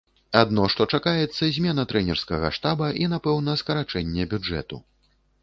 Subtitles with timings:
[0.39, 4.83] Адно што чакаецца змена трэнерскага штаба і, напэўна, скарачэнне бюджэту.